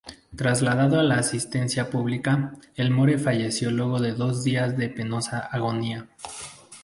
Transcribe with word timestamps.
Trasladado 0.35 0.99
a 0.99 1.03
la 1.03 1.19
asistencia 1.19 1.91
pública, 1.91 2.53
Elmore 2.73 3.19
falleció 3.19 3.69
luego 3.69 3.99
de 3.99 4.13
dos 4.13 4.43
días 4.43 4.75
de 4.75 4.89
penosa 4.89 5.37
agonía. 5.41 6.09